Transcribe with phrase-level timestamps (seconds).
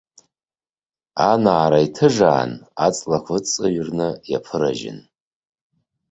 [1.31, 2.51] Анаара иҭыжаан,
[2.85, 4.99] аҵлақәа ыҵыҩрны иаԥыражьын.